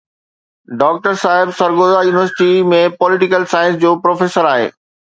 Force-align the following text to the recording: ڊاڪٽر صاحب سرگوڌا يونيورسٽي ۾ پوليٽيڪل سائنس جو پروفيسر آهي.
ڊاڪٽر 0.83 1.13
صاحب 1.25 1.51
سرگوڌا 1.59 2.01
يونيورسٽي 2.09 2.49
۾ 2.75 2.83
پوليٽيڪل 2.99 3.49
سائنس 3.55 3.81
جو 3.87 3.97
پروفيسر 4.09 4.55
آهي. 4.57 4.69